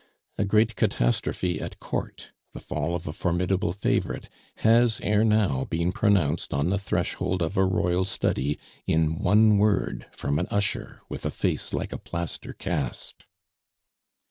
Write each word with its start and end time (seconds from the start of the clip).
A 0.39 0.45
great 0.45 0.75
catastrophe 0.75 1.61
at 1.61 1.79
Court, 1.79 2.31
the 2.53 2.59
fall 2.59 2.95
of 2.95 3.07
a 3.07 3.11
formidable 3.11 3.71
favorite, 3.71 4.29
has 4.65 4.99
ere 5.03 5.23
now 5.23 5.65
been 5.65 5.91
pronounced 5.91 6.55
on 6.55 6.71
the 6.71 6.79
threshold 6.79 7.43
of 7.43 7.55
a 7.55 7.63
royal 7.63 8.05
study, 8.05 8.57
in 8.87 9.19
one 9.19 9.59
word 9.59 10.07
from 10.11 10.39
an 10.39 10.47
usher 10.49 11.01
with 11.07 11.23
a 11.23 11.29
face 11.29 11.71
like 11.71 11.93
a 11.93 11.99
plaster 11.99 12.51
cast. 12.53 13.25